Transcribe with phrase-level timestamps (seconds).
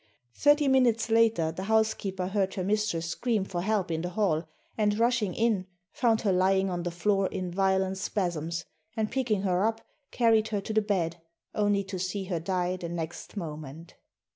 [0.33, 4.97] Thirty minutes later the housekeeper heard her mistress scream for help in the hall, and
[4.97, 8.65] rushing in found her lying on the floor in violent spasms,
[8.97, 11.21] and picking her up carried her to the bed,
[11.53, 13.93] only to see her die the next moment.